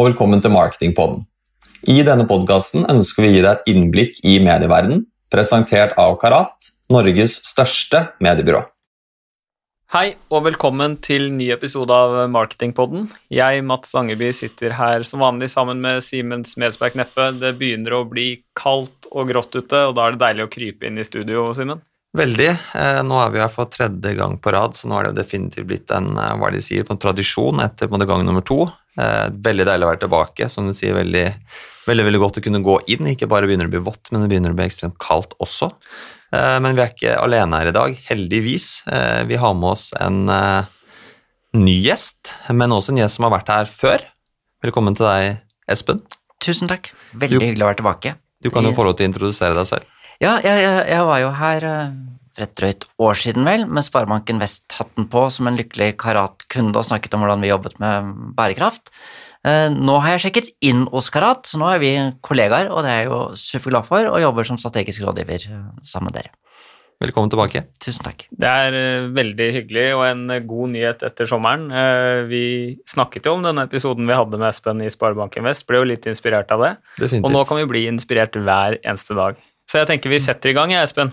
[0.00, 1.26] Og velkommen til Marketingpodden.
[1.92, 6.70] I denne podkasten ønsker vi å gi deg et innblikk i medieverdenen, presentert av Karat,
[6.88, 8.62] Norges største mediebyrå.
[9.92, 13.10] Hei, og velkommen til ny episode av Marketingpodden.
[13.28, 17.28] Jeg, Mats Angeby, sitter her som vanlig sammen med Simen Smedsberg Kneppe.
[17.36, 20.88] Det begynner å bli kaldt og grått ute, og da er det deilig å krype
[20.88, 21.84] inn i studio, Simen.
[22.16, 22.48] Veldig.
[22.74, 25.18] Eh, nå er vi her for tredje gang på rad, så nå er det jo
[25.20, 28.64] definitivt blitt en, eh, hva de sier, en tradisjon etter på gang nummer to.
[28.98, 30.48] Eh, veldig deilig å være tilbake.
[30.50, 31.26] Som du sier, veldig,
[31.86, 33.06] veldig, veldig godt å kunne gå inn.
[33.06, 35.70] Ikke bare begynner det å bli vått, men det begynner å bli ekstremt kaldt også.
[36.32, 38.84] Men vi er ikke alene her i dag, heldigvis.
[39.26, 43.66] Vi har med oss en ny gjest, men også en gjest som har vært her
[43.66, 44.04] før.
[44.62, 46.04] Velkommen til deg, Espen.
[46.38, 46.92] Tusen takk.
[47.18, 48.14] Veldig du, hyggelig å være tilbake.
[48.40, 49.90] Du kan jo få lov til å introdusere deg selv.
[50.20, 51.68] Ja, jeg, jeg, jeg var jo her
[52.40, 56.86] for et drøyt år siden, vel, med Sparebanken Vest-hatten på som en lykkelig Karat-kunde og
[56.88, 58.92] snakket om hvordan vi jobbet med bærekraft.
[59.46, 61.94] Eh, nå har jeg sjekket inn hos Karat, så nå er vi
[62.26, 66.10] kollegaer, og det er jeg jo superglad for, og jobber som strategisk rådgiver eh, sammen
[66.10, 66.34] med dere.
[67.00, 67.62] Velkommen tilbake.
[67.80, 68.26] Tusen takk.
[68.28, 71.70] Det er eh, veldig hyggelig og en god nyhet etter sommeren.
[72.28, 72.42] Vi
[72.92, 76.04] snakket jo om denne episoden vi hadde med Espen i Sparebanken Vest, ble jo litt
[76.10, 76.74] inspirert av det.
[76.98, 77.24] Definitivt.
[77.24, 79.40] Og nå kan vi bli inspirert hver eneste dag.
[79.70, 81.12] Så jeg tenker vi setter i gang, jeg, Espen.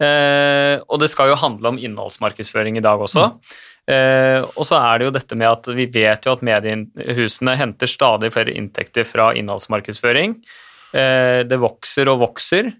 [0.00, 3.26] Eh, og det skal jo handle om innholdsmarkedsføring i dag også.
[3.88, 7.90] Eh, og så er det jo dette med at vi vet jo at mediehusene henter
[7.90, 10.38] stadig flere inntekter fra innholdsmarkedsføring.
[10.96, 12.72] Eh, det vokser og vokser.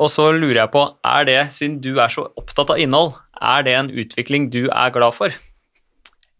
[0.00, 3.64] Og så lurer jeg på, er det, siden du er så opptatt av innhold, er
[3.66, 5.34] det en utvikling du er glad for?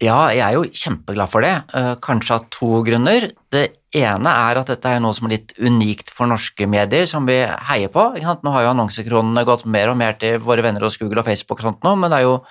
[0.00, 3.32] Ja, jeg er jo kjempeglad for det, eh, kanskje av to grunner.
[3.52, 7.26] Det ene er at dette er noe som er litt unikt for norske medier, som
[7.26, 8.16] vi heier på.
[8.16, 11.58] Nå har jo annonsekronene gått mer og mer til våre venner hos Google og Facebook
[11.60, 12.44] og sånt nå, men det er jo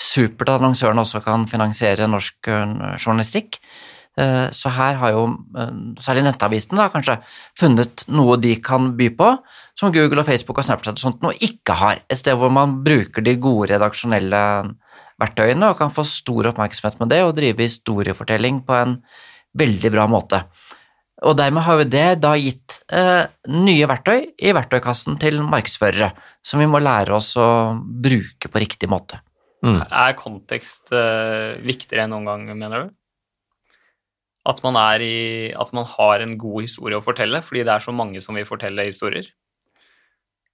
[0.00, 3.58] supert at annonsørene også kan finansiere norsk eh, journalistikk.
[4.16, 5.26] Eh, så her har jo
[6.00, 7.18] særlig Nettavisen da, kanskje
[7.58, 9.28] funnet noe de kan by på,
[9.76, 12.00] som Google og Facebook og Snapchat og sånt noe ikke har.
[12.08, 14.72] Et sted hvor man bruker de gode redaksjonelle
[15.20, 18.96] verktøyene og kan få stor oppmerksomhet med det og drive historiefortelling på en
[19.58, 20.42] veldig bra måte.
[21.24, 23.22] Og dermed har jo det da gitt eh,
[23.54, 26.10] nye verktøy i verktøykassen til markedsførere,
[26.44, 27.46] som vi må lære oss å
[27.78, 29.22] bruke på riktig måte.
[29.64, 29.80] Mm.
[29.86, 32.92] Er kontekst eh, viktigere enn noen gang, mener du?
[34.44, 37.94] At man, i, at man har en god historie å fortelle, fordi det er så
[37.96, 39.30] mange som vil fortelle historier?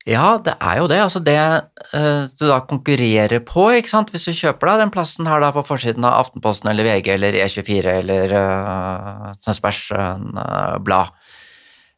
[0.08, 0.98] Ja, det er jo det.
[1.04, 4.12] Altså det uh, du da konkurrerer på, ikke sant.
[4.14, 7.36] Hvis du kjøper da den plassen her da på forsiden av Aftenposten eller VG eller
[7.42, 11.12] E24 eller uh, Tønsbergs uh, Blad,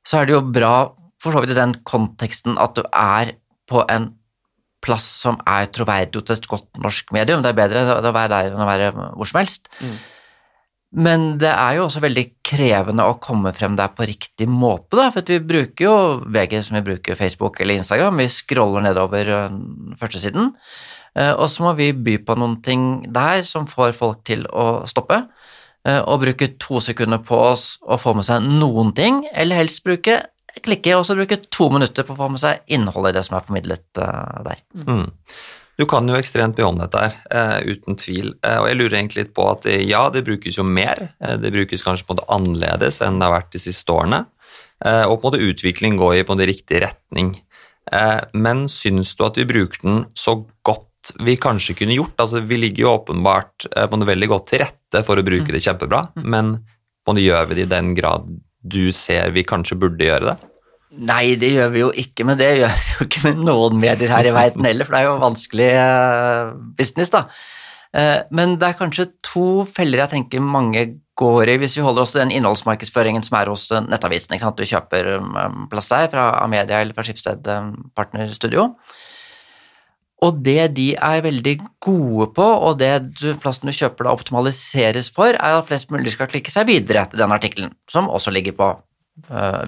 [0.03, 0.75] så er det jo bra
[1.23, 3.37] for så vidt i den konteksten at du er
[3.71, 4.11] på en
[4.83, 7.45] plass som er troverdig hos et godt norsk medium.
[7.45, 9.71] Det er bedre å være der enn å være hvor som helst.
[9.79, 9.95] Mm.
[10.93, 15.09] Men det er jo også veldig krevende å komme frem der på riktig måte, da,
[15.13, 15.95] for vi bruker jo
[16.35, 18.21] VG som vi bruker Facebook eller Instagram.
[18.21, 19.55] Vi scroller nedover øh,
[20.01, 20.51] førstesiden,
[21.17, 24.85] øh, og så må vi by på noen ting der som får folk til å
[24.91, 25.23] stoppe.
[25.89, 29.81] Øh, og bruke to sekunder på oss å få med seg noen ting, eller helst
[29.89, 30.21] bruke
[30.63, 33.39] klikke og så bruke to minutter på å få med seg innholdet i det som
[33.39, 34.61] er formidlet der.
[34.77, 35.09] Mm.
[35.83, 38.37] Du kan jo ekstremt mye om dette her, uh, uten tvil.
[38.45, 41.09] Uh, og jeg lurer egentlig litt på at uh, ja, det brukes jo mer.
[41.43, 44.25] det brukes kanskje på en måte annerledes enn det har vært de siste årene.
[44.83, 47.35] og på en måte utvikling går i på en måte riktig retning.
[48.33, 52.15] men syns du at vi bruker den så godt vi kanskje kunne gjort?
[52.19, 55.55] Altså, vi ligger jo åpenbart på en veldig godt til rette for å bruke mm.
[55.55, 56.27] det kjempebra, mm.
[56.27, 56.55] men
[57.03, 58.31] på en måte gjør vi det i den grad
[58.63, 60.52] du ser vi kanskje burde gjøre det?
[60.93, 64.13] Nei, det gjør vi jo ikke, men det gjør vi jo ikke med noen medier
[64.13, 67.25] her i verden heller, for det er jo vanskelig uh, business, da.
[67.97, 70.85] Uh, men det er kanskje to feller jeg tenker mange
[71.17, 74.37] går i, hvis vi holder oss til den innholdsmarkedsføringen som er hos uh, Nettavisen.
[74.37, 75.15] Du kjøper
[75.73, 78.69] plass der fra Amedia eller fra Skipsted Partner Partnerstudio.
[80.23, 85.09] Og det de er veldig gode på, og det du, plassen du kjøper da optimaliseres
[85.11, 88.55] for, er at flest mulig skal klikke seg videre til den artikkelen, som også ligger
[88.61, 88.75] på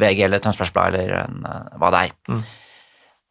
[0.01, 2.15] VG eller Tønsbergs Blad eller en, uh, hva det er.
[2.31, 2.45] Mm.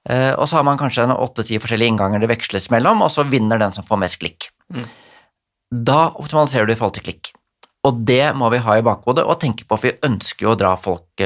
[0.04, 3.62] Uh, og så har man kanskje åtte-ti forskjellige innganger det veksles mellom, og så vinner
[3.62, 4.50] den som får mest klikk.
[4.74, 4.86] Mm.
[5.90, 7.34] Da optimaliserer du i forhold til klikk.
[7.88, 10.60] Og det må vi ha i bakhodet og tenke på, for vi ønsker jo å
[10.60, 11.20] dra folk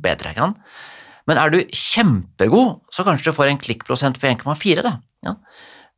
[0.00, 0.32] bedre.
[0.36, 0.54] Kan?
[1.28, 4.94] Men er du kjempegod, så kanskje du får en klikkprosent på 1,4, da.
[5.26, 5.34] Ja.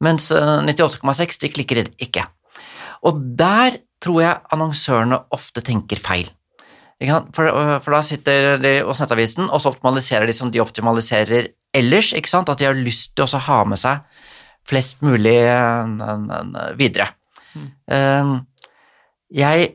[0.03, 2.25] Mens 98,6 de klikker ikke.
[3.07, 6.33] Og der tror jeg annonsørene ofte tenker feil.
[7.01, 11.49] For, øh, for, da sitter de hos Nettavisen, og så optimaliserer de som de optimaliserer
[11.75, 12.13] ellers.
[12.13, 12.49] ikke sant?
[12.53, 14.05] At de har lyst til å ha med seg
[14.69, 17.09] flest mulig øh, videre.
[17.57, 18.35] Mm.
[19.35, 19.71] Jeg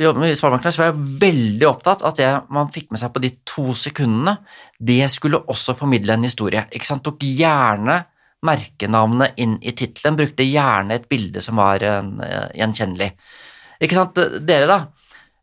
[0.00, 3.12] jobber i Sparebanken, så var jeg veldig opptatt av at det man fikk med seg
[3.14, 4.38] på de to sekundene,
[4.80, 6.64] det skulle også formidle en historie.
[6.74, 7.04] Ikke sant?
[7.06, 8.00] Tok gjerne
[8.44, 13.12] merkenavnet inn i tittelen, brukte gjerne et bilde som var uh, gjenkjennelig.
[13.84, 14.80] Ikke sant, dere da?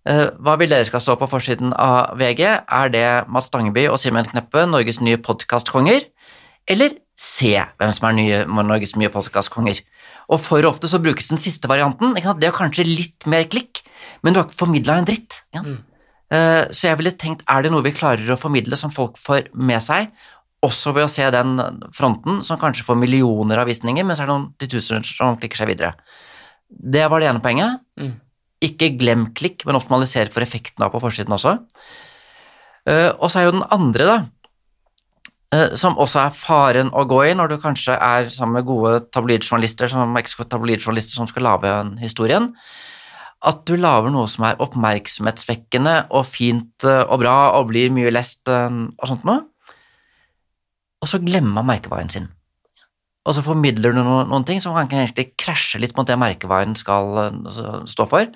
[0.09, 2.41] Uh, hva vil dere skal stå på forsiden av VG?
[2.41, 6.07] Er det Mads Stangeby og Simen Kneppe, Norges nye podkastkonger?
[6.69, 9.83] Eller se hvem som er nye, Norges nye podkastkonger?
[10.31, 12.15] Og for ofte så brukes den siste varianten.
[12.15, 13.83] Det er kanskje litt mer klikk,
[14.23, 15.43] men du har ikke formidla en dritt.
[15.53, 15.63] Ja?
[15.65, 15.79] Mm.
[16.31, 19.51] Uh, så jeg ville tenkt, er det noe vi klarer å formidle som folk får
[19.53, 20.09] med seg,
[20.65, 21.55] også ved å se den
[21.93, 25.61] fronten, som kanskje får millioner av visninger, men så er det noen titusener som klikker
[25.61, 25.95] seg videre.
[26.69, 27.81] Det var det ene poenget.
[27.99, 28.13] Mm.
[28.61, 31.57] Ikke glem klikk, men optimaliser for effekten av på forsiden også.
[32.87, 34.15] Uh, og så er jo den andre, da,
[35.55, 39.03] uh, som også er faren å gå i når du kanskje er sammen med gode
[39.13, 42.49] tabloidjournalister som, tabloidjournalister som skal lage historien,
[43.41, 48.13] at du lager noe som er oppmerksomhetsvekkende og fint uh, og bra og blir mye
[48.13, 49.41] lest og sånt noe
[51.01, 52.29] og så glemmer man merkevaren sin.
[53.21, 56.73] Og så formidler du noen, noen ting som kan egentlig krasje litt mot det merkevaren
[56.77, 58.31] skal uh, stå for.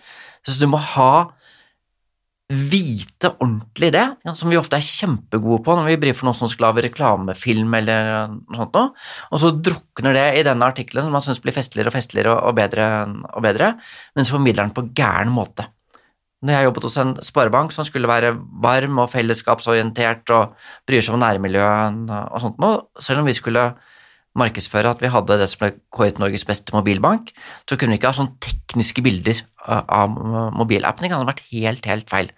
[0.46, 1.12] Så du må ha
[2.46, 4.04] vite ordentlig det,
[4.38, 7.74] som vi ofte er kjempegode på når vi brifer for noe som skal lage reklamefilm
[7.74, 8.92] eller noe sånt noe,
[9.34, 12.54] og så drukner det i denne artikkelen som man syns blir festligere og festligere og
[12.60, 12.86] bedre
[13.32, 13.72] og bedre,
[14.14, 15.66] men så formidler den på gæren måte
[16.46, 20.54] når jeg jobbet hos en sparebank som skulle være varm og fellesskapsorientert og
[20.86, 23.64] bryr seg om nærmiljøet og sånt noe, selv om vi skulle
[24.40, 27.32] markedsføre at vi hadde det som ble kåret Norges beste mobilbank,
[27.70, 30.14] så kunne vi ikke ha sånne tekniske bilder av
[30.56, 31.08] mobilappen.
[31.08, 32.32] Det hadde vært helt, helt feil.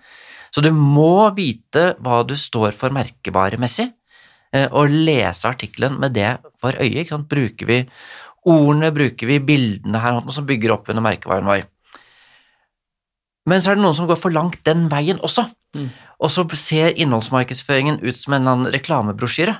[0.53, 3.89] Så du må vite hva du står for merkevaremessig,
[4.55, 7.05] eh, og lese artikkelen med det for øye.
[7.27, 7.81] Bruker vi
[8.47, 11.65] ordene, bruker vi bildene her som bygger opp under merkevaren vår?
[13.47, 15.47] Men så er det noen som går for langt den veien også.
[15.75, 15.89] Mm.
[16.19, 19.55] Og så ser innholdsmarkedsføringen ut som en eller annen reklamebrosjyre.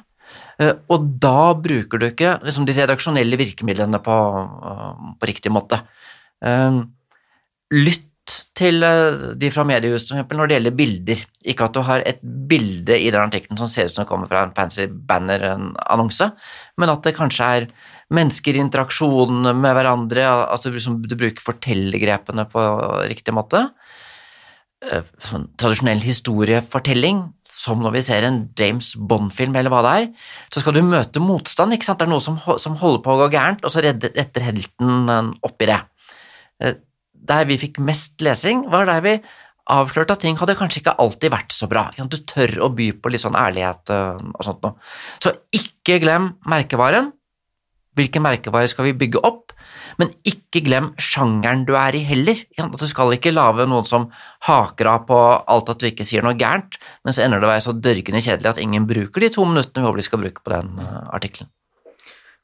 [0.62, 4.18] Eh, og da bruker du ikke liksom, de redaksjonelle virkemidlene på,
[5.18, 5.84] på, riktig måte.
[6.42, 6.80] Eh,
[7.78, 8.06] lytt
[8.58, 11.22] til eh, de fra mediehuset for eksempel, når det gjelder bilder.
[11.54, 14.32] Ikke at du har et bilde i den artikkelen som ser ut som det kommer
[14.32, 16.32] fra en fancy banner-annonse,
[16.82, 17.70] men at det kanskje er
[18.14, 22.68] mennesker i interaksjon med hverandre, at du, liksom, du bruker fortellergrepene på
[23.12, 23.68] riktig måte.
[24.86, 27.24] Eh, sånn tradisjonell historiefortelling,
[27.58, 30.08] som når vi ser en James Bond-film eller hva det er,
[30.54, 31.74] så skal du møte motstand.
[31.74, 32.02] ikke sant?
[32.02, 35.34] Det er noe som, som holder på å gå gærent, og så retter helten eh,
[35.48, 35.82] opp i det.
[36.64, 36.80] Eh,
[37.28, 39.18] der vi fikk mest lesing, var der vi
[39.74, 41.90] avslørte at ting hadde kanskje ikke alltid vært så bra.
[41.98, 44.78] Du tør å by på litt sånn ærlighet og sånt noe.
[45.20, 47.12] Så ikke glem merkevaren.
[47.98, 49.54] Hvilken merkevare skal vi bygge opp?
[49.98, 52.40] Men ikke glem sjangeren du er i heller.
[52.62, 54.10] At du skal ikke lage noen som
[54.48, 57.54] haker av på alt at du ikke sier noe gærent, men så ender det å
[57.56, 60.46] være så dørgende kjedelig at ingen bruker de to minuttene vi håper de skal bruke
[60.46, 61.50] på den uh, artikkelen.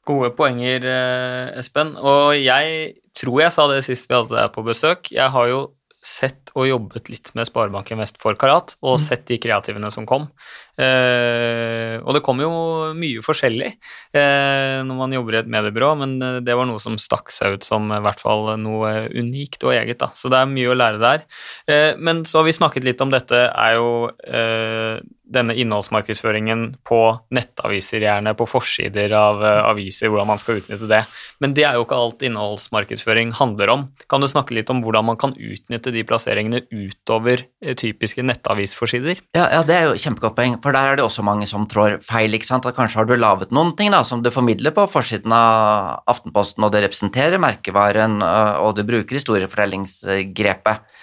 [0.04, 1.94] Gode poenger, eh, Espen.
[1.96, 5.08] Og jeg tror jeg sa det sist vi hadde deg på besøk.
[5.14, 5.62] Jeg har jo
[6.04, 9.02] sett og jobbet litt med Sparebanken Vest for Karat, og mm.
[9.06, 10.28] sett de kreativene som kom.
[10.74, 12.50] Eh, og det kom jo
[12.98, 16.98] mye forskjellig eh, når man jobber i et mediebyrå, men eh, det var noe som
[17.00, 20.00] stakk seg ut som i hvert fall noe unikt og eget.
[20.02, 20.10] Da.
[20.18, 21.26] Så det er mye å lære der.
[21.70, 23.92] Eh, men så har vi snakket litt om dette, er jo
[24.26, 24.98] eh,
[25.34, 27.00] denne innholdsmarkedsføringen på
[27.34, 31.00] nettaviser, gjerne på forsider av aviser, hvordan man skal utnytte det.
[31.42, 33.86] Men det er jo ikke alt innholdsmarkedsføring handler om.
[34.10, 37.46] Kan du snakke litt om hvordan man kan utnytte de plasseringene utover
[37.80, 39.22] typiske nettavisforsider?
[39.34, 41.98] Ja, ja, det er jo kjempegodt poeng, for der er det også mange som trår
[42.04, 42.32] feil.
[42.32, 42.64] ikke sant?
[42.64, 46.64] At kanskje har du laget noen ting da, som du formidler på forsiden av Aftenposten,
[46.64, 50.96] og det representerer merkevaren, uh, og du bruker historiefortellingsgrepet.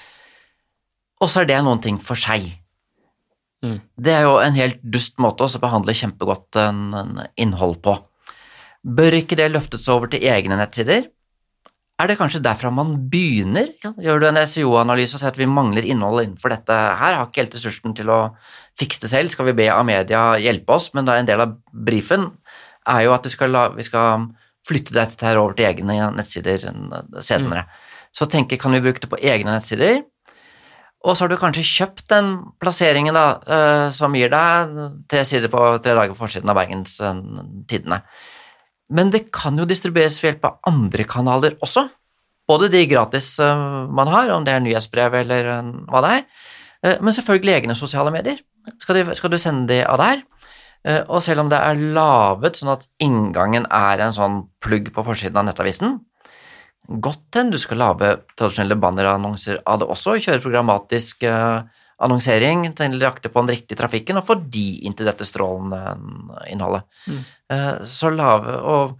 [1.21, 2.49] Og så er det noen ting for seg.
[3.61, 3.77] Mm.
[3.93, 7.99] Det er jo en helt dust måte å behandle kjempegodt en, en innhold på.
[8.81, 11.05] Bør ikke det løftes over til egne nettsider?
[11.99, 13.73] Er det kanskje derfra man begynner?
[14.01, 17.43] Gjør du en SEO-analyse og ser at vi mangler innhold innenfor dette her, har ikke
[17.43, 18.21] helt ressursen til å
[18.79, 22.31] fikse det selv, skal vi be Amedia hjelpe oss, men da en del av brifen
[22.89, 24.31] er jo at vi skal, la, vi skal
[24.67, 26.65] flytte dette her over til egne nettsider
[27.21, 27.67] senere.
[27.67, 28.07] Mm.
[28.17, 30.01] Så tenker kan vi bruke det på egne nettsider?
[31.01, 34.75] Og så har du kanskje kjøpt den plasseringen da, uh, som gir deg
[35.09, 37.15] tre sider på tre dager på forsiden av Bergens uh,
[37.69, 38.03] Tidende.
[38.91, 41.87] Men det kan jo distribueres ved hjelp av andre kanaler også.
[42.49, 45.51] Både de gratis uh, man har, om det er nyhetsbrev eller
[45.87, 46.25] hva det er,
[47.05, 48.39] men selvfølgelig egne sosiale medier.
[48.81, 50.23] Skal du, skal du sende de av der?
[51.13, 55.37] Og selv om det er laget sånn at inngangen er en sånn plugg på forsiden
[55.37, 55.99] av nettavisen,
[56.87, 61.61] godt hende du skal lage tradisjonelle bannerannonser av det også, kjøre programmatisk uh,
[62.01, 65.95] annonsering til å jakte på den riktige trafikken og får de inn til dette strålende
[66.51, 66.87] innholdet.
[67.07, 67.23] Mm.
[67.53, 68.99] Uh, så lave, og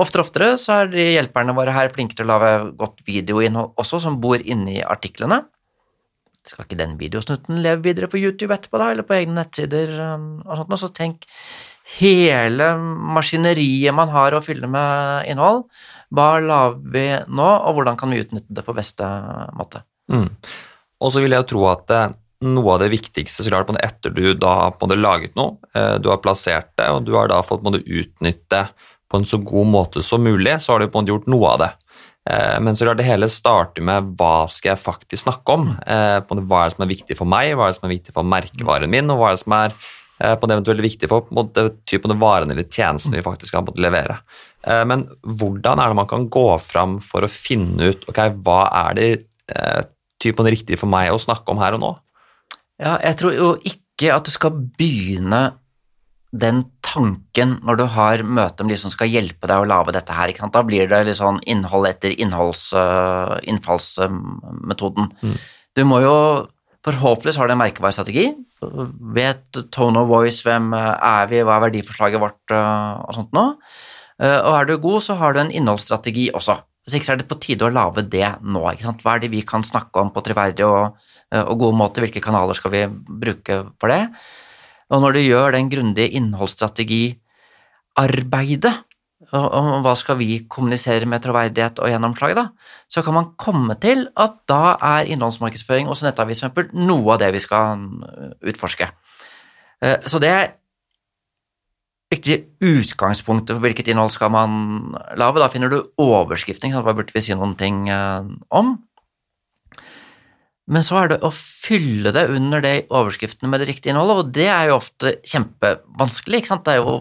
[0.00, 3.74] Oftere og oftere så er de hjelperne våre her flinke til å lage godt videoinnhold
[3.80, 5.42] også, som bor inni artiklene.
[6.46, 10.30] Skal ikke den videosnutten leve videre på YouTube etterpå, da, eller på egne nettsider um,
[10.46, 10.78] og sånt?
[10.80, 11.26] Så tenk
[11.98, 12.70] hele
[13.18, 15.66] maskineriet man har å fylle med innhold.
[16.14, 19.10] Hva lager vi nå, og hvordan kan vi utnytte det på beste
[19.58, 19.82] måte?
[20.10, 20.30] Mm.
[21.00, 22.02] Og så vil jeg tro at det,
[22.44, 26.08] noe av det viktigste så klart, etter du da har på laget noe, eh, du
[26.08, 28.68] har plassert det, og du har da fått på utnytte
[29.10, 31.54] på en så god måte som mulig, så har du på en måte gjort noe
[31.54, 31.70] av det.
[32.30, 35.70] Eh, men så klart det hele starter med hva skal jeg faktisk snakke om?
[35.86, 38.14] Eh, hva er det som er viktig for meg, hva er det som er viktig
[38.16, 41.26] for merkevaren min, og hva er det som er eh, på det eventuelt viktig for
[41.26, 44.20] på måte, typen av varen eller tjenestene vi faktisk kan levere.
[44.60, 48.98] Men hvordan er det man kan gå fram for å finne ut ok, hva er
[48.98, 49.06] det
[50.20, 51.92] typen riktig for meg å snakke om her og nå?
[52.80, 55.42] Ja, jeg tror jo ikke at du skal begynne
[56.30, 60.14] den tanken når du har møte med de som skal hjelpe deg å lage dette
[60.14, 60.32] her.
[60.54, 65.10] Da blir det litt sånn innhold etter innholds, uh, innfallsmetoden.
[65.20, 65.36] Mm.
[65.76, 66.16] Du må jo
[66.80, 68.22] Forhåpentligvis har du en merkevarestrategi.
[69.12, 73.36] Vet tone of voice, hvem er vi, hva er verdiforslaget vårt uh, og sånt.
[73.36, 76.56] Uh, og er du god, så har du en innholdsstrategi også.
[76.86, 78.64] Hvis ikke så er det på tide å lage det nå.
[78.80, 80.96] Hva er det vi kan snakke om på treverdig og,
[81.30, 82.00] og god måte?
[82.02, 84.02] Hvilke kanaler skal vi bruke for det?
[84.90, 88.74] Og når du gjør den grundige innholdsstrategiarbeidet,
[89.30, 92.44] og, hva skal vi kommunisere med troverdighet og gjennomslag, da,
[92.90, 97.30] så kan man komme til at da er innholdsmarkedsføring hos Nettavis eksempel, noe av det
[97.36, 98.86] vi skal uh, utforske.
[99.84, 100.46] Uh, så det er
[102.10, 104.50] viktig utgangspunktet for hvilket innhold skal man
[105.20, 105.38] lage.
[105.38, 108.66] Da finner du overskriften, hva burde vi si noen ting om?
[110.70, 114.34] Men så er det å fylle det under de overskriftene med det riktige innholdet, og
[114.36, 116.40] det er jo ofte kjempevanskelig.
[116.40, 116.66] ikke sant?
[116.66, 117.00] Det er jo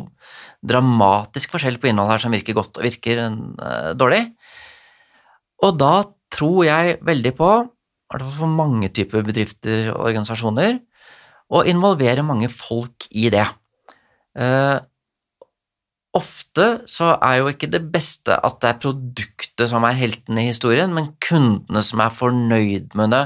[0.66, 4.24] dramatisk forskjell på innhold her som virker godt og virker uh, dårlig.
[5.64, 5.94] Og da
[6.34, 10.80] tror jeg veldig på, i hvert fall for mange typer bedrifter og organisasjoner,
[11.50, 13.46] å involvere mange folk i det.
[14.38, 14.82] Uh,
[16.60, 20.50] ofte så er jo ikke det beste at det er produktet som er helten i
[20.50, 23.26] historien, men kundene som er fornøyd med det,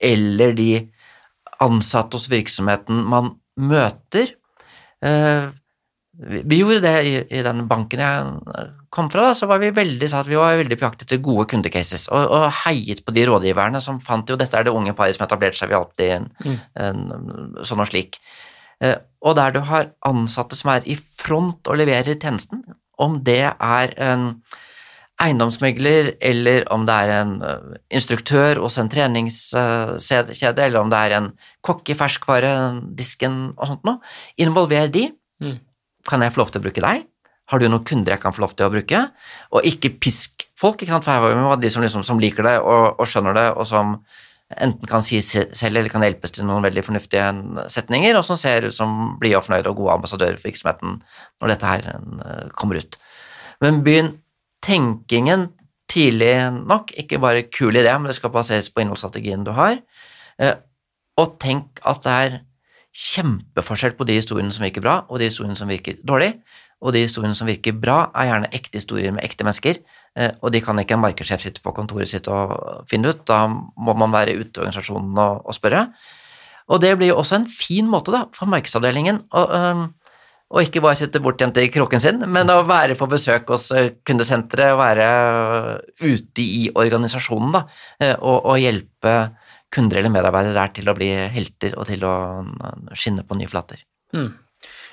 [0.00, 0.72] eller de
[1.60, 4.32] ansatte hos virksomheten man møter.
[5.04, 5.50] Eh,
[6.20, 6.96] vi gjorde det
[7.32, 10.84] i, den banken jeg kom fra, da, så var vi veldig, vi var veldig på
[10.84, 14.66] jakt etter gode kundecases, og, og, heiet på de rådgiverne som fant jo dette er
[14.66, 17.64] det unge paret som etablerte seg, vi hjalp de mm.
[17.64, 18.20] sånn og slik.
[18.80, 22.64] Eh, og der du har ansatte som er i front og leverer tjenesten,
[23.00, 24.30] om det er en
[25.20, 31.16] eiendomsmegler, eller om det er en uh, instruktør hos en treningskjede, eller om det er
[31.18, 31.28] en
[31.66, 34.00] kokk i ferskvaredisken og sånt noe.
[34.40, 35.10] Involver de.
[35.44, 35.58] Mm.
[36.08, 37.04] Kan jeg få lov til å bruke deg?
[37.50, 39.02] Har du noen kunder jeg kan få lov til å bruke?
[39.52, 41.04] Og ikke pisk folk, ikke sant?
[41.04, 43.98] for her var de som, liksom, som liker det og, og, skjønner det, og som
[44.58, 47.28] enten kan si selv eller kan hjelpes til noen veldig fornuftige
[47.70, 50.98] setninger, og som ser ut som blide og fornøyde og gode ambassadører for virksomheten
[51.40, 52.98] når dette her uh, kommer ut.
[53.62, 54.16] Men begynn
[54.64, 55.48] tenkingen
[55.90, 59.80] tidlig nok, ikke bare kul idé, men det skal baseres på innholdsstrategien du har.
[60.40, 60.54] Eh,
[61.20, 62.36] og tenk at det er
[62.90, 66.34] kjempeforskjell på de historiene som virker bra, og de historiene som virker dårlig.
[66.80, 69.82] Og de historiene som virker bra, er gjerne ekte historier med ekte mennesker.
[70.18, 72.56] Eh, og de kan ikke en markedssjef sitte på kontoret sitt og
[72.90, 73.22] finne ut.
[73.28, 75.86] Da må man være ute i organisasjonen og, og spørre.
[76.70, 79.42] Og det blir jo også en fin måte da, for markedsavdelingen å,
[80.50, 83.92] å ikke bare sitte bortgjemt i kråken sin, men å være på besøk hos eh,
[84.06, 85.06] kundesenteret, være
[86.02, 87.64] ute i organisasjonen da,
[88.02, 89.14] eh, og, og, hjelpe
[89.70, 92.14] kunder eller medarbeidere der til å bli helter og til å
[92.98, 93.84] skinne på nye flater.
[94.14, 94.30] Mm.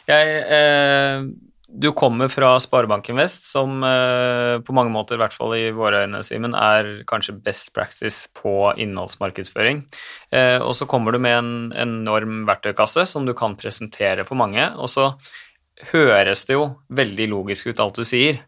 [0.07, 1.25] Jeg, eh,
[1.67, 6.05] du kommer fra Sparebanken Vest, som eh, på mange måter, i hvert fall i våre
[6.05, 9.83] øyne, Simen, er kanskje best practice på innholdsmarkedsføring.
[10.31, 14.63] Eh, og så kommer du med en enorm verktøykasse som du kan presentere for mange.
[14.77, 15.11] og så
[15.91, 18.39] høres det jo veldig logisk ut, alt du sier,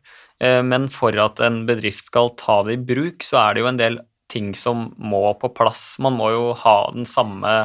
[0.41, 3.69] eh, men for at en bedrift skal ta det i bruk, så er det jo
[3.69, 5.97] en del ting som må på plass.
[6.03, 7.55] Man må jo ha den samme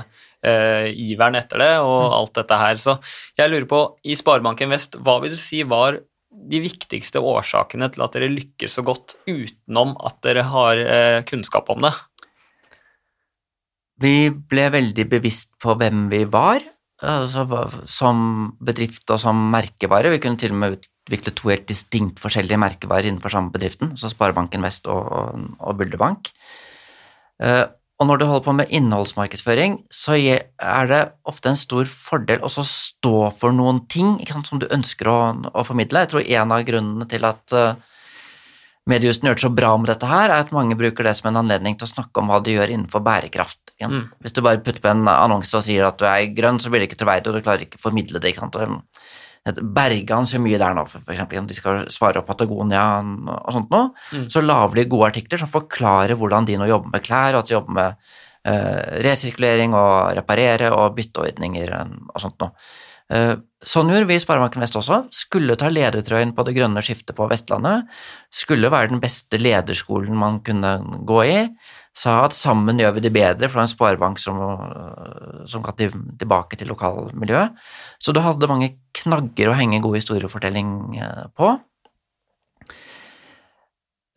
[0.44, 2.16] eh, iveren etter det og mm.
[2.18, 2.80] alt dette her.
[2.80, 2.96] Så
[3.38, 6.00] jeg lurer på, i Sparebanken Vest, hva vil du si var
[6.34, 11.70] de viktigste årsakene til at dere lykkes så godt utenom at dere har eh, kunnskap
[11.72, 11.94] om det?
[14.02, 16.64] Vi ble veldig bevisst på hvem vi var,
[16.98, 17.46] altså,
[17.86, 20.10] som bedrift og som merkevare.
[20.10, 24.10] Vi kunne til og med utvikle to helt distinkt forskjellige merkevarer innenfor samme bedriften, altså
[24.12, 26.32] Sparebanken Vest og, og, og Bulderbank.
[27.42, 27.66] Uh,
[28.02, 32.50] og når du holder på med innholdsmarkedsføring, så er det ofte en stor fordel å
[32.50, 35.18] stå for noen ting sant, som du ønsker å,
[35.52, 36.02] å, formidle.
[36.02, 37.76] Jeg tror en av grunnene til at uh,
[38.90, 41.38] mediejussen gjør det så bra med dette her, er at mange bruker det som en
[41.44, 43.60] anledning til å snakke om hva de gjør innenfor bærekraft.
[43.84, 44.08] Mm.
[44.24, 46.82] Hvis du bare putter på en annonse og sier at du er grønn, så blir
[46.82, 48.34] det ikke troverdig, og du klarer ikke å formidle det.
[48.34, 48.58] ikke sant?
[49.44, 53.90] Bergans så mye der nå, eksempel, om de skal svare opp Patagonia og sånt noe.
[54.14, 54.28] Mm.
[54.32, 57.50] Så lager de gode artikler som forklarer hvordan de nå jobber med klær, og at
[57.50, 57.98] de jobber med
[58.48, 62.56] eh, resirkulering og reparere og bytteordninger og sånt noe.
[63.12, 65.02] Uh, sånn gjorde vi i Sparebanken Vest også.
[65.12, 67.90] Skulle ta ledertrøyen på det grønne skiftet på Vestlandet.
[68.32, 71.38] Skulle være den beste lederskolen man kunne gå i
[71.94, 74.40] sa at sammen gjør vi det bedre for en sparebank som,
[75.50, 77.54] som ga tilbake til lokalmiljøet.
[78.02, 81.52] Så du hadde mange knagger å henge god historiefortelling eh, på.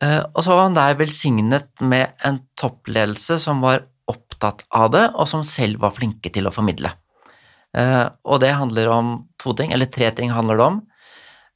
[0.02, 5.04] Eh, og så var han der velsignet med en toppledelse som var opptatt av det,
[5.14, 6.90] og som selv var flinke til å formidle.
[7.76, 9.10] Eh, og det handler om
[9.40, 10.84] to ting, eller tre ting handler det om.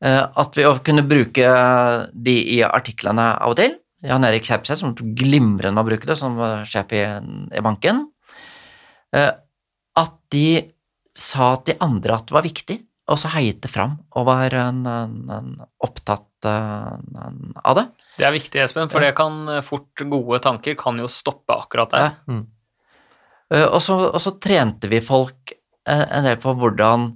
[0.02, 1.50] At vi kunne bruke
[2.10, 3.76] de i artiklene av og til.
[4.02, 7.04] Jan Erik Kjerpseth, som glimrende å bruke det som sjef i,
[7.54, 8.08] i banken,
[9.14, 9.30] eh,
[10.02, 10.46] at de
[11.14, 12.78] sa til de andre at det var viktig,
[13.12, 15.54] og så heiet det fram og var en, en, en
[15.84, 17.86] opptatt en, av det.
[18.16, 22.08] Det er viktig, Espen, for det kan fort Gode tanker kan jo stoppe akkurat der.
[22.08, 22.12] Ja.
[22.32, 22.44] Mm.
[23.52, 25.52] Og, så, og, så, trente vi folk
[25.90, 27.08] en del på hvordan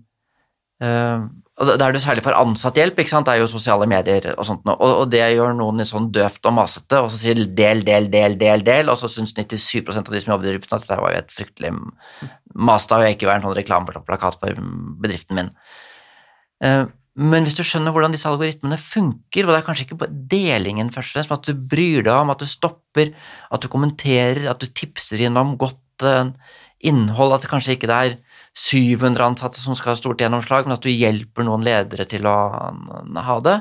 [0.82, 3.28] uh, Da er det særlig for ansatt-hjelp, ikke sant?
[3.28, 6.56] det er jo sosiale medier og sånt, og, det gjør noen litt sånn døvt og
[6.58, 10.20] masete, og så sier del, del, del, del, del, og så syns 97% av de
[10.20, 11.72] som jobber i bedriften at dette var jo et fryktelig
[12.56, 14.60] mas, da vil jeg ikke være en sånn reklameplakat for
[15.00, 15.50] bedriften min.
[16.64, 16.84] Eh,
[17.16, 21.14] men hvis du skjønner hvordan disse algoritmene funker, og det er kanskje ikke delingen først
[21.14, 23.12] og fremst, men at du bryr deg om, at du stopper,
[23.48, 26.34] at du kommenterer, at du tipser innom godt eh,
[26.84, 28.18] innhold, at det kanskje ikke er
[28.56, 32.36] 700 ansatte som skal ha stort gjennomslag, men at du hjelper noen ledere til å
[33.28, 33.58] ha det.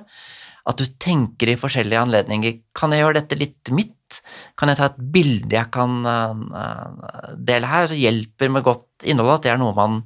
[0.65, 2.55] At du tenker i forskjellige anledninger.
[2.77, 4.21] Kan jeg gjøre dette litt mitt?
[4.57, 7.89] Kan jeg ta et bilde jeg kan uh, dele her?
[7.91, 9.99] Så hjelper med godt innhold at det er noe man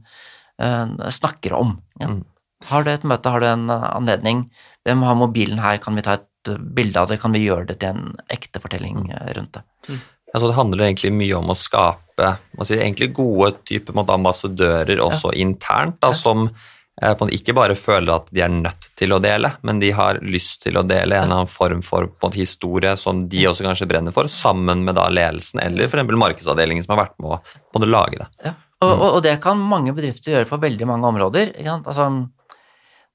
[0.60, 1.78] uh, snakker om.
[2.02, 2.12] Ja.
[2.16, 2.26] Mm.
[2.68, 4.42] Har du et møte, har du en anledning?
[4.84, 5.78] Hvem har mobilen her?
[5.80, 7.22] Kan vi ta et bilde av det?
[7.22, 9.14] Kan vi gjøre det til en ekte fortelling mm.
[9.38, 9.64] rundt det?
[10.34, 12.34] Altså, det handler egentlig mye om å skape
[12.68, 15.40] si, egentlig gode typer ambassadører også ja.
[15.46, 16.46] internt, da, som
[17.02, 20.62] eh, ikke bare føler at de er nødt til å dele, men de har lyst
[20.66, 24.16] til å dele en eller annen form for måte, historie som de også kanskje brenner
[24.16, 26.12] for, sammen med da, ledelsen eller f.eks.
[26.12, 28.30] markedsavdelingen som har vært med å, lage det.
[28.52, 28.58] Ja.
[28.80, 31.50] Og, og, og, det kan mange bedrifter gjøre på veldig mange områder.
[31.68, 32.06] Altså,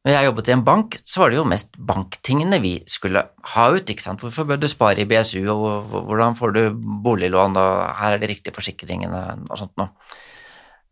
[0.04, 3.22] når jeg jobbet i en bank, så var det jo mest banktingene vi skulle
[3.54, 3.88] ha ut.
[3.88, 4.20] ikke sant?
[4.20, 6.60] Hvorfor bør du spare i BSU, og hvordan får du
[7.06, 9.88] boliglån, og her er de riktige forsikringene, og sånt noe.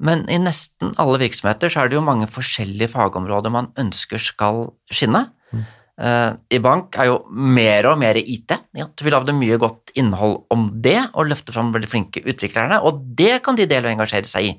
[0.03, 4.64] Men i nesten alle virksomheter så er det jo mange forskjellige fagområder man ønsker skal
[4.90, 5.27] skinne.
[5.53, 5.66] Mm.
[6.03, 8.57] Uh, I bank er jo mer og mer IT.
[8.75, 12.81] Ja, du vil lage mye godt innhold om det, og løfte fram veldig flinke utviklerne,
[12.81, 14.57] og det kan de dele og engasjere seg i.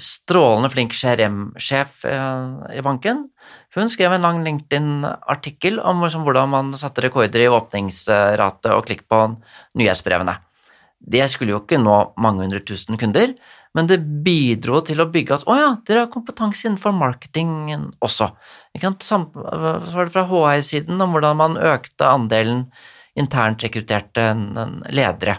[0.00, 3.26] Strålende flink CRM-sjef eh, i banken.
[3.76, 9.04] Hun skrev en lang LinkedIn-artikkel om liksom hvordan man satte rekorder i åpningsrate og klikk
[9.12, 9.20] på
[9.76, 10.38] nyhetsbrevene.
[10.98, 13.36] Det skulle jo ikke nå mange hundre tusen kunder,
[13.76, 18.32] men det bidro til å bygge at å ja, dere har kompetanse innenfor marketingen også.
[19.04, 22.64] Så var det fra HI-siden om hvordan man økte andelen
[23.18, 24.30] internt rekrutterte
[24.94, 25.38] ledere.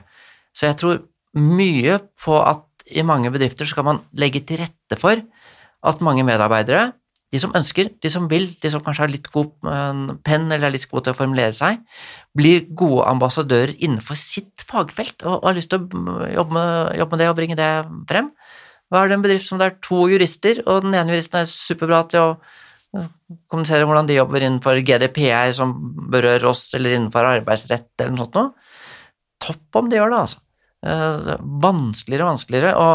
[0.53, 1.01] Så jeg tror
[1.39, 5.21] mye på at i mange bedrifter skal man legge til rette for
[5.79, 6.91] at mange medarbeidere,
[7.29, 10.69] de som ønsker, de som vil, de som kanskje har litt god eh, penn eller
[10.69, 11.83] er litt gode til å formulere seg,
[12.37, 17.21] blir gode ambassadører innenfor sitt fagfelt og har lyst til å jobbe med, jobbe med
[17.21, 17.69] det og bringe det
[18.09, 18.31] frem.
[18.89, 21.51] Hva er det en bedrift som det er to jurister, og den ene juristen er
[21.51, 22.33] superbra til å
[22.97, 23.09] eh,
[23.45, 25.77] kommunisere hvordan de jobber innenfor GDPR som
[26.09, 28.75] berører oss, eller innenfor arbeidsrett eller noe sånt noe.
[29.39, 30.41] Topp om de gjør det, altså.
[30.79, 31.31] Eh,
[31.63, 32.89] vanskeligere og vanskeligere å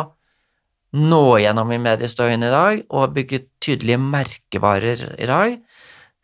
[0.94, 5.56] nå gjennom i mediestøyen i dag og bygge tydelige merkevarer i dag.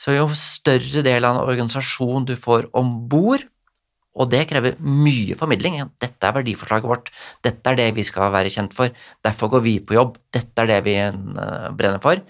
[0.00, 3.44] Så jo større del av en organisasjon du får om bord,
[4.16, 5.76] og det krever mye formidling.
[6.00, 7.10] Dette er verdiforslaget vårt,
[7.44, 8.94] dette er det vi skal være kjent for,
[9.26, 12.22] derfor går vi på jobb, dette er det vi eh, brenner for.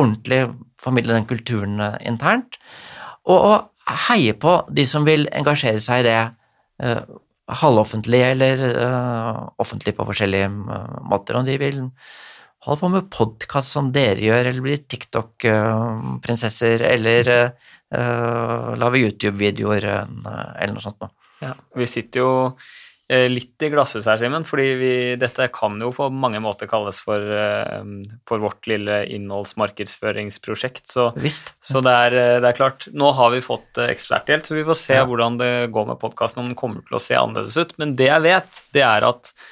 [0.00, 0.46] Ordentlig
[0.80, 2.56] formidle den kulturen eh, internt.
[3.28, 3.54] Og å
[4.08, 6.20] heie på de som vil engasjere seg i det
[7.60, 11.32] halvoffentlig eller uh, offentlig på forskjellige uh, måter.
[11.38, 11.78] Om de vil
[12.66, 20.74] holde på med podkast som dere gjør, eller bli TikTok-prinsesser, eller uh, lage YouTube-videoer, eller
[20.74, 21.10] noe sånt noe.
[21.40, 22.52] Ja, vi sitter jo Eh,
[23.10, 27.18] litt i glasshus her, Simen, fordi vi, dette kan jo på mange måter kalles for,
[27.18, 27.80] eh,
[28.28, 30.84] for vårt lille innholdsmarkedsføringsprosjekt.
[30.92, 31.08] Så,
[31.62, 34.78] så det, er, eh, det, er, klart, nå har vi fått eksperthjelp, så vi får
[34.78, 35.06] se ja.
[35.08, 37.74] hvordan det går med podkasten, om den kommer til å se annerledes ut.
[37.82, 39.48] Men det jeg vet, det er at eh,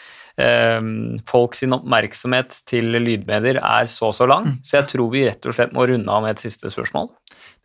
[1.27, 4.59] folk sin oppmerksomhet til lydmedier er så så lang, mm.
[4.63, 7.09] så jeg tror vi rett og slett må runde av med et siste spørsmål.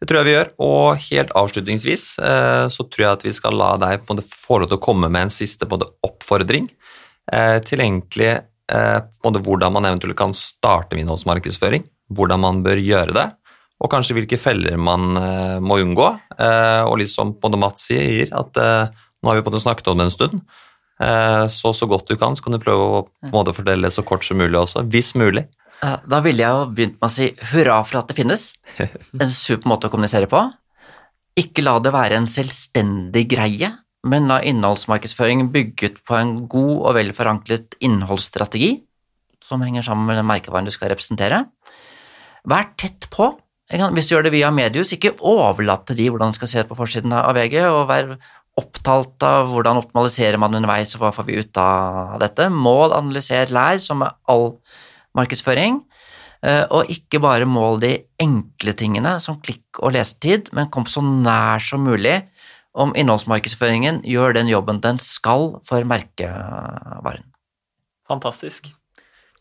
[0.03, 0.49] Det tror jeg vi gjør.
[0.65, 4.71] Og helt avslutningsvis eh, så tror jeg at vi skal la deg på få lov
[4.71, 6.67] til å komme med en siste både oppfordring
[7.31, 11.87] eh, til egentlig eh, en måte, hvordan man eventuelt kan starte med innholdsmarkedsføring.
[12.13, 13.29] Hvordan man bør gjøre det,
[13.79, 15.15] og kanskje hvilke feller man
[15.65, 16.05] må unngå.
[16.85, 20.05] Og litt som måte Mats sier, at nå har vi på en snakket om det
[20.05, 20.43] en stund.
[21.53, 24.25] Så så godt du kan, så kan du prøve å måte fordele det så kort
[24.27, 25.47] som mulig også, hvis mulig.
[25.83, 28.53] Da ville jeg jo begynt med å si hurra for at det finnes.
[29.23, 30.41] En super måte å kommunisere på.
[31.39, 33.71] Ikke la det være en selvstendig greie,
[34.07, 38.75] men la innholdsmarkedsføring bygget på en god og vel forankret innholdsstrategi
[39.43, 41.43] som henger sammen med den merkevaren du skal representere.
[42.47, 43.33] Vær tett på.
[43.73, 46.71] Hvis du gjør det via Medius, ikke overlat til de hvordan det skal se ut
[46.71, 48.15] på forsiden av VG, og vær
[48.59, 52.49] opptatt av hvordan optimaliserer man underveis, og hva får vi ut av dette.
[52.53, 54.51] Mål, analyser, lær, som er all
[55.17, 55.81] markedsføring.
[56.43, 61.01] Eh, og ikke bare mål de enkle tingene som klikk og lesetid, men kom så
[61.05, 62.19] nær som mulig
[62.73, 67.29] om innholdsmarkedsføringen gjør den jobben den skal for merkevaren.
[68.09, 68.71] Fantastisk.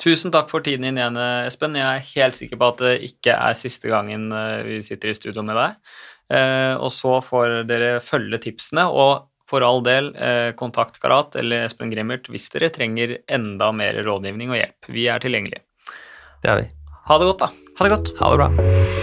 [0.03, 1.77] Tusen takk for tiden din igjen, Espen.
[1.79, 5.19] Jeg er helt sikker på at det ikke er siste gangen eh, vi sitter i
[5.19, 5.77] studio med deg.
[6.33, 10.07] Eh, og så får dere følge tipsene, og for all del,
[10.57, 14.89] kontakt Karat eller Espen Grimmert hvis dere trenger enda mer rådgivning og hjelp.
[14.97, 15.61] Vi er tilgjengelige.
[16.41, 16.71] Det er vi.
[17.11, 17.53] Ha det godt, da.
[17.77, 18.17] Ha det godt.
[18.23, 19.02] Ha det bra.